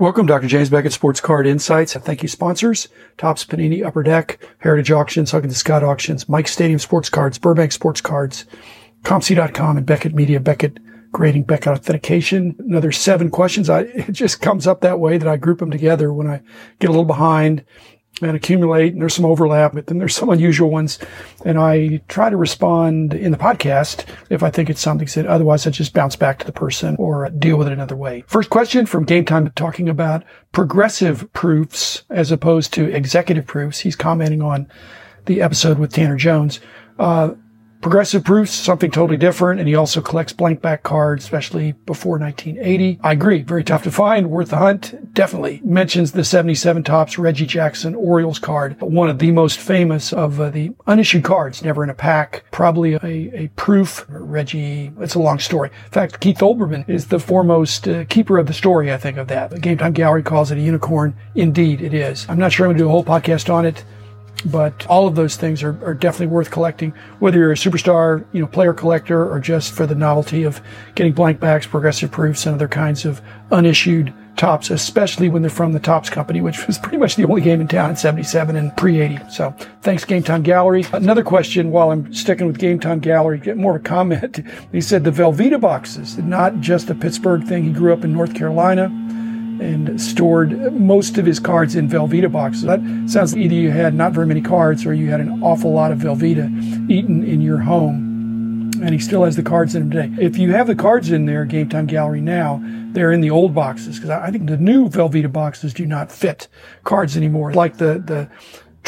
[0.00, 0.46] Welcome, Dr.
[0.46, 1.94] James Beckett, Sports Card Insights.
[1.94, 2.88] And Thank you, sponsors.
[3.18, 8.00] Topps Panini Upper Deck, Heritage Auctions, Huggins Scott Auctions, Mike Stadium Sports Cards, Burbank Sports
[8.00, 8.46] Cards,
[9.02, 10.78] ComC.com, and Beckett Media, Beckett
[11.12, 12.56] Grading, Beckett Authentication.
[12.60, 13.68] Another seven questions.
[13.68, 16.40] I, it just comes up that way that I group them together when I
[16.78, 17.62] get a little behind
[18.20, 18.92] and accumulate.
[18.92, 20.98] And there's some overlap, but then there's some unusual ones.
[21.44, 25.66] And I try to respond in the podcast if I think it's something that otherwise
[25.66, 28.24] I just bounce back to the person or deal with it another way.
[28.26, 33.80] First question from Game Time talking about progressive proofs as opposed to executive proofs.
[33.80, 34.68] He's commenting on
[35.26, 36.60] the episode with Tanner Jones.
[36.98, 37.34] Uh,
[37.80, 43.00] Progressive Proofs, something totally different, and he also collects blank back cards, especially before 1980.
[43.02, 45.14] I agree, very tough to find, worth the hunt.
[45.14, 50.38] Definitely mentions the 77 Topps Reggie Jackson Orioles card, one of the most famous of
[50.38, 52.44] uh, the unissued cards, never in a pack.
[52.50, 54.04] Probably a, a proof.
[54.10, 55.70] Reggie, it's a long story.
[55.86, 59.28] In fact, Keith Olbermann is the foremost uh, keeper of the story, I think, of
[59.28, 59.50] that.
[59.50, 61.16] The Game Time Gallery calls it a unicorn.
[61.34, 62.26] Indeed, it is.
[62.28, 63.84] I'm not sure I'm going to do a whole podcast on it.
[64.46, 68.40] But all of those things are, are definitely worth collecting, whether you're a superstar, you
[68.40, 70.60] know, player collector or just for the novelty of
[70.94, 75.72] getting blank backs, progressive proofs, and other kinds of unissued Topps, especially when they're from
[75.72, 78.74] the Topps company, which was pretty much the only game in town in 77 and
[78.74, 79.18] pre 80.
[79.28, 80.86] So thanks, Game Time Gallery.
[80.94, 84.40] Another question while I'm sticking with Game Time Gallery, get more of a comment.
[84.72, 87.64] He said the Velveeta boxes, not just a Pittsburgh thing.
[87.64, 88.88] He grew up in North Carolina
[89.60, 92.62] and stored most of his cards in Velveeta boxes.
[92.62, 95.72] That sounds like either you had not very many cards or you had an awful
[95.72, 98.08] lot of Velveeta eaten in your home.
[98.82, 100.24] And he still has the cards in them today.
[100.24, 103.54] If you have the cards in there, Game Time Gallery now, they're in the old
[103.54, 106.48] boxes because I think the new Velveeta boxes do not fit
[106.82, 107.52] cards anymore.
[107.52, 108.30] Like the, the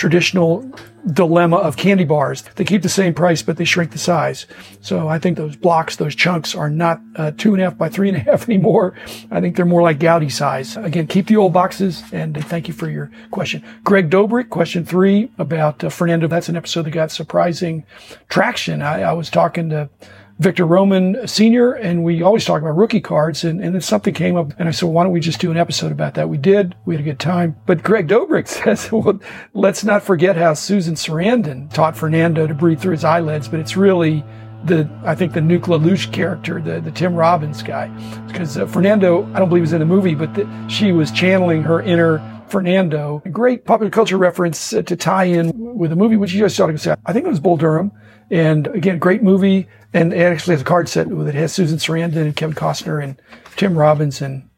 [0.03, 0.69] traditional
[1.13, 2.43] dilemma of candy bars.
[2.57, 4.47] They keep the same price, but they shrink the size.
[4.81, 7.89] So I think those blocks, those chunks are not uh, two and a half by
[7.89, 8.97] three and a half anymore.
[9.31, 10.77] I think they're more like Goudey size.
[10.77, 13.63] Again, keep the old boxes and thank you for your question.
[13.85, 16.27] Greg Dobrik, question three about uh, Fernando.
[16.27, 17.85] That's an episode that got surprising
[18.29, 18.83] traction.
[18.83, 19.89] I, I was talking to
[20.39, 24.37] Victor Roman Sr., and we always talk about rookie cards, and, and then something came
[24.37, 26.29] up, and I said, well, why don't we just do an episode about that?
[26.29, 26.75] We did.
[26.85, 27.57] We had a good time.
[27.67, 29.21] But Greg Dobrik says, well,
[29.55, 33.77] let's not forget how Susan Sarandon taught Fernando to breathe through his eyelids, but it's
[33.77, 34.25] really
[34.65, 37.89] the, I think the Nuke LaLoosh character, the, the Tim Robbins guy.
[38.27, 41.63] Because uh, Fernando, I don't believe was in the movie, but the, she was channeling
[41.63, 42.21] her inner
[42.53, 43.23] Fernando.
[43.25, 46.55] A great popular culture reference uh, to tie in with the movie, which you just
[46.55, 46.95] started to say.
[47.07, 47.93] I think it was Bull Durham.
[48.33, 49.69] And again, great movie.
[49.93, 53.05] And it actually has a card set with it has Susan Sarandon and Kevin Costner
[53.05, 53.21] and
[53.57, 54.49] Tim Robbins and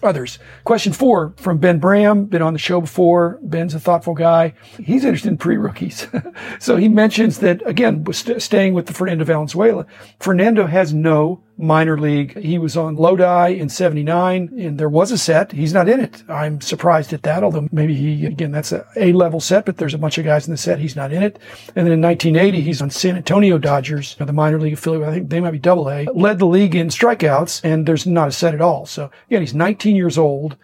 [0.00, 0.38] others.
[0.64, 3.40] Question four from Ben Bram, been on the show before.
[3.42, 4.54] Ben's a thoughtful guy.
[4.78, 6.06] He's interested in pre-rookies.
[6.60, 9.86] so he mentions that, again, st- staying with the Fernando Valenzuela,
[10.20, 12.36] Fernando has no minor league.
[12.38, 15.52] He was on Lodi in 79 and there was a set.
[15.52, 16.22] He's not in it.
[16.28, 19.94] I'm surprised at that, although maybe he, again, that's a A level set, but there's
[19.94, 20.78] a bunch of guys in the set.
[20.78, 21.38] He's not in it.
[21.76, 25.08] And then in 1980, he's on San Antonio Dodgers, the minor league affiliate.
[25.08, 28.28] I think they might be double A, led the league in strikeouts and there's not
[28.28, 28.86] a set at all.
[28.86, 30.56] So again, he's 19 years old.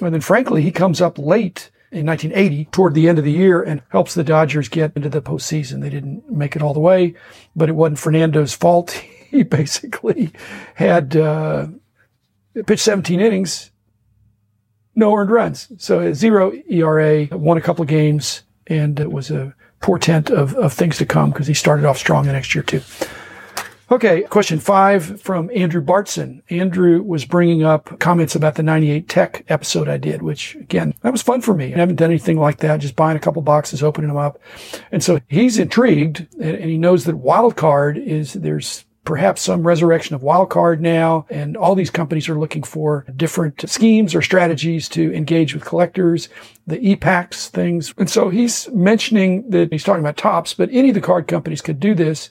[0.00, 3.62] And then frankly, he comes up late in 1980 toward the end of the year
[3.62, 5.80] and helps the Dodgers get into the postseason.
[5.80, 7.14] They didn't make it all the way,
[7.54, 9.04] but it wasn't Fernando's fault.
[9.30, 10.32] he basically
[10.74, 11.68] had uh,
[12.66, 13.70] pitched 17 innings,
[14.94, 15.72] no earned runs.
[15.78, 20.72] So zero ERA, won a couple of games, and it was a portent of, of
[20.72, 22.82] things to come because he started off strong the next year too.
[23.92, 26.42] Okay, question five from Andrew Bartson.
[26.48, 31.10] Andrew was bringing up comments about the 98 Tek episode I did, which again, that
[31.10, 31.74] was fun for me.
[31.74, 34.38] I haven't done anything like that, just buying a couple boxes, opening them up.
[34.92, 40.14] And so he's intrigued and he knows that wild card is, there's perhaps some resurrection
[40.14, 41.26] of wildcard now.
[41.28, 46.28] And all these companies are looking for different schemes or strategies to engage with collectors,
[46.64, 47.92] the e-packs things.
[47.98, 51.60] And so he's mentioning that he's talking about Topps, but any of the card companies
[51.60, 52.30] could do this.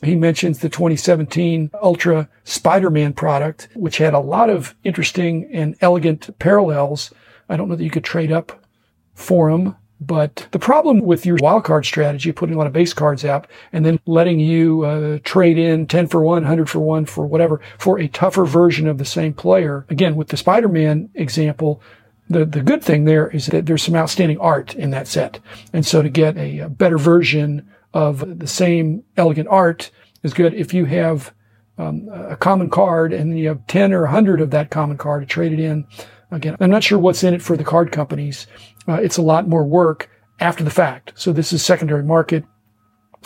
[0.00, 6.38] He mentions the 2017 Ultra Spider-Man product, which had a lot of interesting and elegant
[6.38, 7.12] parallels.
[7.48, 8.64] I don't know that you could trade up
[9.12, 9.74] for them.
[10.06, 13.86] But the problem with your wildcard strategy, putting a lot of base cards out and
[13.86, 17.98] then letting you uh, trade in 10 for 1, 100 for 1 for whatever, for
[17.98, 19.86] a tougher version of the same player.
[19.88, 21.80] Again, with the Spider-Man example,
[22.28, 25.38] the, the good thing there is that there's some outstanding art in that set.
[25.72, 29.90] And so to get a, a better version of the same elegant art
[30.22, 31.32] is good if you have
[31.78, 35.26] um, a common card and you have 10 or 100 of that common card to
[35.26, 35.86] trade it in.
[36.32, 38.46] Again, I'm not sure what's in it for the card companies.
[38.88, 40.08] Uh, it's a lot more work
[40.40, 41.12] after the fact.
[41.14, 42.44] So this is secondary market.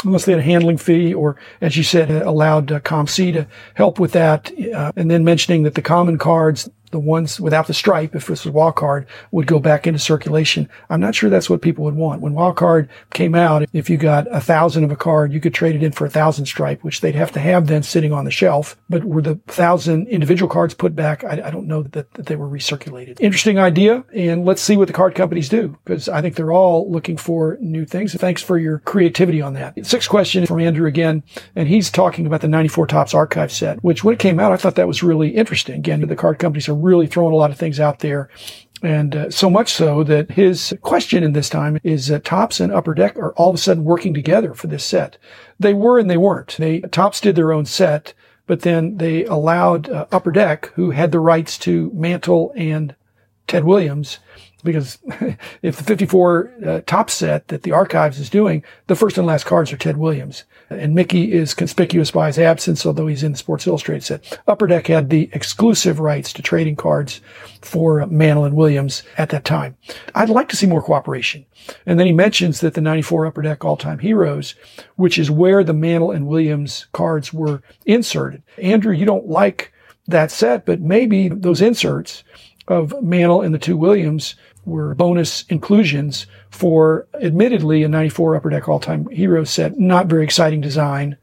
[0.05, 3.99] Unless they had a handling fee or, as you said, allowed uh, ComC to help
[3.99, 4.53] with that.
[4.75, 8.45] Uh, and then mentioning that the common cards, the ones without the stripe, if this
[8.45, 10.67] was wild card, would go back into circulation.
[10.89, 12.23] I'm not sure that's what people would want.
[12.23, 15.53] When wild card came out, if you got a thousand of a card, you could
[15.53, 18.25] trade it in for a thousand stripe, which they'd have to have then sitting on
[18.25, 18.79] the shelf.
[18.89, 21.23] But were the thousand individual cards put back?
[21.23, 23.21] I, I don't know that, that they were recirculated.
[23.21, 24.05] Interesting idea.
[24.15, 27.59] And let's see what the card companies do because I think they're all looking for
[27.61, 28.15] new things.
[28.15, 29.85] Thanks for your creativity on that.
[29.87, 31.23] Sixth question from Andrew again.
[31.55, 34.57] And he's talking about the 94 Topps archive set, which when it came out, I
[34.57, 35.77] thought that was really interesting.
[35.77, 38.31] Again, the card companies are really throwing a lot of things out there.
[38.83, 42.73] And uh, so much so that his question in this time is that Topps and
[42.73, 45.19] Upper Deck are all of a sudden working together for this set.
[45.59, 46.57] They were and they weren't.
[46.59, 48.13] They Topps did their own set,
[48.47, 52.95] but then they allowed uh, Upper Deck, who had the rights to Mantle and
[53.47, 54.19] Ted Williams,
[54.67, 54.99] because
[55.63, 59.45] if the 54 uh, Topps set that the archives is doing, the first and last
[59.45, 60.45] cards are Ted Williams.
[60.69, 64.41] And Mickey is conspicuous by his absence, although he's in the Sports Illustrated set.
[64.47, 67.21] Upper Deck had the exclusive rights to trading cards
[67.63, 69.77] for Mantle and Williams at that time.
[70.15, 71.47] I'd like to see more cooperation.
[71.87, 74.55] And then he mentions that the 94 Upper Deck All-Time Heroes,
[74.97, 78.43] which is where the Mantle and Williams cards were inserted.
[78.61, 79.73] Andrew, you don't like
[80.09, 82.23] that set, but maybe those inserts
[82.69, 84.35] of Mantle and the two Williams
[84.65, 89.79] were bonus inclusions for admittedly a 94 Upper Deck All-Time Hero set.
[89.79, 91.17] Not very exciting design.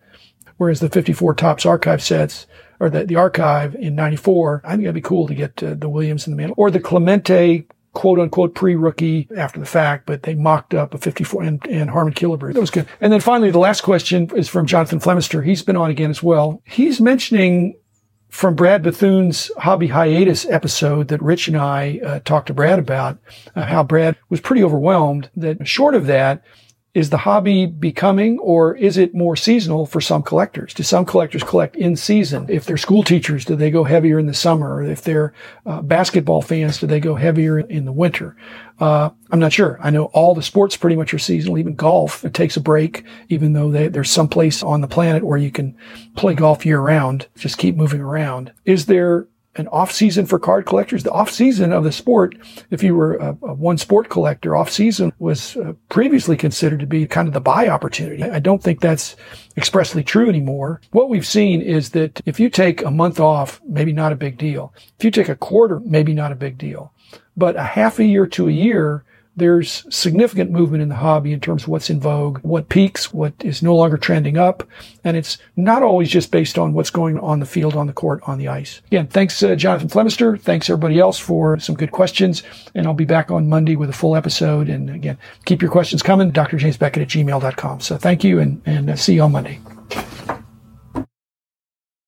[0.58, 2.48] Whereas the 54 Topps archive sets
[2.80, 5.90] or the, the archive in 94, I think that'd be cool to get uh, the
[5.90, 10.36] Williams and the Mantle or the Clemente quote unquote pre-rookie after the fact, but they
[10.36, 12.54] mocked up a 54 and, and Harmon Killebrew.
[12.54, 12.88] That was good.
[13.00, 15.44] And then finally, the last question is from Jonathan Flemister.
[15.44, 16.62] He's been on again as well.
[16.66, 17.76] He's mentioning
[18.34, 23.20] from Brad Bethune's hobby hiatus episode that Rich and I uh, talked to Brad about,
[23.56, 26.44] uh, how Brad was pretty overwhelmed that short of that,
[26.94, 30.76] is the hobby becoming or is it more seasonal for some collectors?
[30.76, 32.46] Do some collectors collect in season?
[32.50, 34.84] If they're school teachers, do they go heavier in the summer?
[34.84, 35.34] If they're
[35.66, 38.36] uh, basketball fans, do they go heavier in the winter?
[38.80, 39.80] Uh, I'm not sure.
[39.82, 41.58] I know all the sports pretty much are seasonal.
[41.58, 45.24] Even golf, it takes a break, even though they, there's some place on the planet
[45.24, 45.76] where you can
[46.16, 47.28] play golf year round.
[47.36, 48.52] Just keep moving around.
[48.66, 51.04] Is there an off season for card collectors.
[51.04, 52.36] The off season of the sport,
[52.72, 56.88] if you were a, a one sport collector, off season was uh, previously considered to
[56.88, 58.24] be kind of the buy opportunity.
[58.24, 59.16] I don't think that's
[59.56, 60.82] expressly true anymore.
[60.92, 64.38] What we've seen is that if you take a month off, maybe not a big
[64.38, 64.74] deal.
[64.98, 66.92] If you take a quarter, maybe not a big deal.
[67.38, 69.04] But a half a year to a year,
[69.36, 73.34] there's significant movement in the hobby in terms of what's in vogue, what peaks, what
[73.44, 74.64] is no longer trending up.
[75.04, 78.22] And it's not always just based on what's going on the field, on the court,
[78.28, 78.82] on the ice.
[78.88, 80.40] Again, thanks, uh, Jonathan Flemister.
[80.40, 82.44] Thanks everybody else for some good questions.
[82.76, 84.70] And I'll be back on Monday with a full episode.
[84.70, 86.32] And again, keep your questions coming.
[86.32, 86.58] Dr.
[86.58, 87.80] James Beckett at gmail.com.
[87.82, 89.60] So thank you and, and uh, see you on Monday.